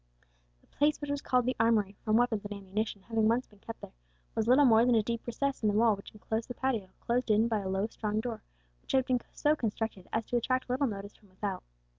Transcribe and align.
The 0.61 0.67
place 0.67 0.99
which 0.99 1.11
was 1.11 1.21
called 1.21 1.45
the 1.45 1.55
armoury, 1.59 1.95
from 2.03 2.17
weapons 2.17 2.43
and 2.43 2.51
ammunition 2.51 3.03
having 3.03 3.27
once 3.27 3.45
been 3.45 3.59
kept 3.59 3.81
there, 3.81 3.93
was 4.33 4.47
little 4.47 4.65
more 4.65 4.83
than 4.83 4.95
a 4.95 5.03
deep 5.03 5.27
recess 5.27 5.61
in 5.61 5.69
the 5.69 5.75
wall 5.75 5.95
which 5.95 6.09
enclosed 6.11 6.47
the 6.49 6.55
patio, 6.55 6.89
closed 7.01 7.29
in 7.29 7.47
by 7.47 7.59
a 7.59 7.69
low 7.69 7.85
strong 7.85 8.19
door, 8.19 8.41
which 8.81 8.93
had 8.93 9.05
been 9.05 9.21
so 9.31 9.55
constructed 9.55 10.07
as 10.11 10.25
to 10.25 10.37
attract 10.37 10.71
little 10.71 10.87
notice 10.87 11.15
from 11.15 11.29
without. 11.29 11.61